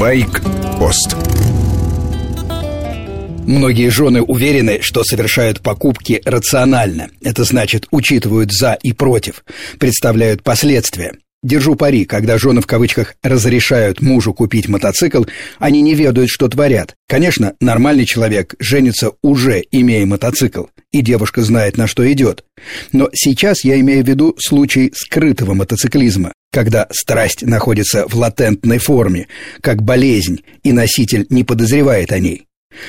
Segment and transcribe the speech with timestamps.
[0.00, 1.14] Байк-пост
[3.46, 7.10] Многие жены уверены, что совершают покупки рационально.
[7.20, 9.44] Это значит, учитывают «за» и «против»,
[9.78, 11.12] представляют последствия.
[11.42, 15.24] Держу пари, когда жены в кавычках разрешают мужу купить мотоцикл,
[15.58, 16.94] они не ведают, что творят.
[17.06, 22.44] Конечно, нормальный человек женится уже имея мотоцикл, и девушка знает, на что идет.
[22.92, 29.28] Но сейчас я имею в виду случай скрытого мотоциклизма, когда страсть находится в латентной форме,
[29.60, 32.46] как болезнь, и носитель не подозревает о ней.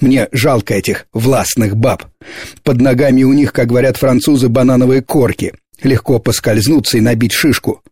[0.00, 2.04] Мне жалко этих властных баб.
[2.62, 5.54] Под ногами у них, как говорят французы, банановые корки.
[5.82, 7.82] Легко поскользнуться и набить шишку.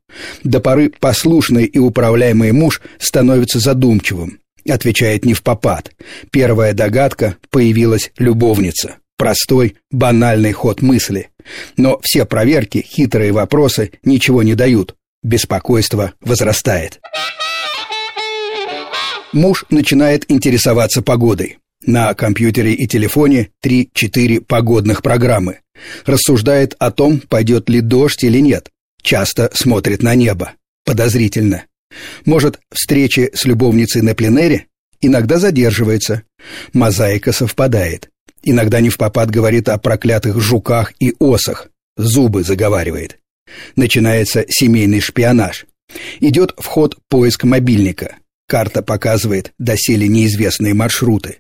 [0.45, 4.39] До поры послушный и управляемый муж становится задумчивым.
[4.69, 5.91] Отвечает не в попад.
[6.31, 9.00] Первая догадка— появилась любовница.
[9.21, 11.29] Простой, банальный ход мысли.
[11.77, 14.95] Но все проверки, хитрые вопросы ничего не дают.
[15.23, 17.03] Беспокойство возрастает.
[19.35, 21.59] Муж начинает интересоваться погодой.
[21.85, 25.59] На компьютере и телефоне 3-4 погодных программы.
[26.07, 28.71] Рассуждает о том, пойдет ли дождь или нет.
[29.03, 30.53] Часто смотрит на небо.
[30.87, 31.67] Подозрительно.
[32.25, 34.69] Может, встречи с любовницей на пленэре?
[35.03, 36.23] Иногда задерживается.
[36.73, 38.09] Мозаика совпадает.
[38.43, 41.69] Иногда не в попад говорит о проклятых жуках и осах.
[41.97, 43.19] Зубы заговаривает.
[43.77, 45.67] Начинается семейный шпионаж.
[46.21, 48.17] Идет в ход поиск мобильника.
[48.49, 51.39] Карта показывает доселе неизвестные маршруты.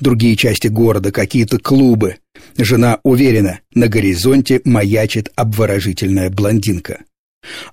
[0.00, 2.18] Другие части города, какие-то клубы.
[2.56, 7.00] Жена уверена, на горизонте маячит обворожительная блондинка.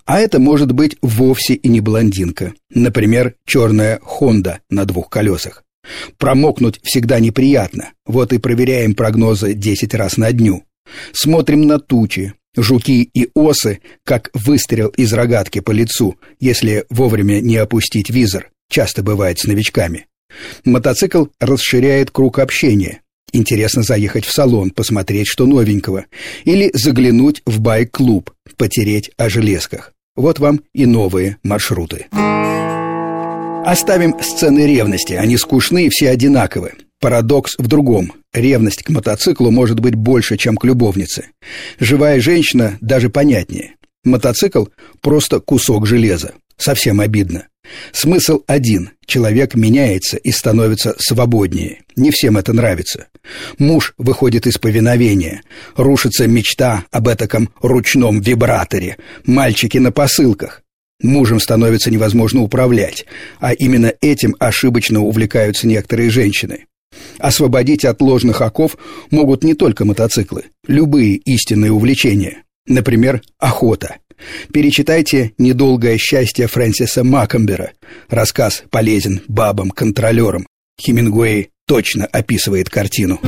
[0.05, 2.53] А это может быть вовсе и не блондинка.
[2.73, 5.63] Например, черная «Хонда» на двух колесах.
[6.17, 10.63] Промокнуть всегда неприятно, вот и проверяем прогнозы 10 раз на дню.
[11.13, 17.57] Смотрим на тучи, жуки и осы, как выстрел из рогатки по лицу, если вовремя не
[17.57, 20.05] опустить визор часто бывает с новичками.
[20.63, 23.01] Мотоцикл расширяет круг общения.
[23.31, 26.05] Интересно заехать в салон, посмотреть, что новенького.
[26.45, 29.93] Или заглянуть в байк-клуб, потереть о железках.
[30.15, 32.07] Вот вам и новые маршруты.
[33.65, 36.73] Оставим сцены ревности, они скучны и все одинаковы.
[36.99, 38.13] Парадокс в другом.
[38.33, 41.27] Ревность к мотоциклу может быть больше, чем к любовнице.
[41.79, 43.75] Живая женщина даже понятнее.
[44.03, 44.65] Мотоцикл–
[45.01, 46.33] просто кусок железа.
[46.57, 47.47] Совсем обидно.
[47.91, 48.91] Смысл один.
[49.05, 51.81] Человек меняется и становится свободнее.
[51.95, 53.07] Не всем это нравится.
[53.57, 55.41] Муж выходит из повиновения.
[55.75, 58.97] Рушится мечта об этаком ручном вибраторе.
[59.25, 60.63] Мальчики на посылках.
[61.01, 63.05] Мужем становится невозможно управлять,
[63.39, 66.65] а именно этим ошибочно увлекаются некоторые женщины.
[67.19, 68.77] Освободить от ложных оков
[69.11, 72.43] могут не только мотоциклы, любые истинные увлечения.
[72.67, 73.97] Например, охота–
[74.53, 77.71] Перечитайте «Недолгое счастье» Фрэнсиса Маккомбера.
[78.09, 80.47] Рассказ полезен бабам-контролерам.
[80.81, 83.19] Хемингуэй точно описывает картину.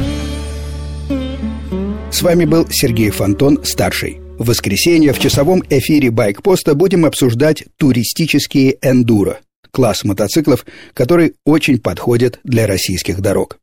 [2.11, 4.19] С вами был Сергей Фонтон, старший.
[4.41, 9.39] В воскресенье в часовом эфире «Байкпоста» будем обсуждать туристические эндуро–
[9.71, 10.65] класс мотоциклов,
[10.95, 13.59] который очень подходит для российских дорог.